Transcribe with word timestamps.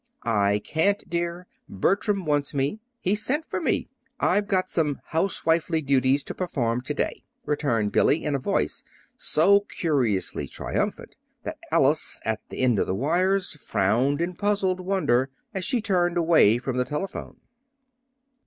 "I 0.23 0.59
can't, 0.65 1.07
dear. 1.07 1.45
Bertram 1.69 2.25
wants 2.25 2.55
me. 2.55 2.79
He's 3.01 3.23
sent 3.23 3.45
for 3.45 3.61
me. 3.61 3.87
I've 4.19 4.47
got 4.47 4.67
some 4.67 4.99
housewifely 5.09 5.83
duties 5.83 6.23
to 6.23 6.33
perform 6.33 6.81
to 6.81 6.93
day," 6.95 7.21
returned 7.45 7.91
Billy, 7.91 8.23
in 8.23 8.33
a 8.33 8.39
voice 8.39 8.83
so 9.15 9.59
curiously 9.59 10.47
triumphant 10.47 11.17
that 11.43 11.59
Alice, 11.69 12.19
at 12.25 12.41
her 12.49 12.55
end 12.57 12.79
of 12.79 12.87
the 12.87 12.95
wires, 12.95 13.63
frowned 13.63 14.23
in 14.23 14.33
puzzled 14.33 14.79
wonder 14.79 15.29
as 15.53 15.65
she 15.65 15.81
turned 15.81 16.17
away 16.17 16.57
from 16.57 16.77
the 16.77 16.85
telephone. 16.85 17.39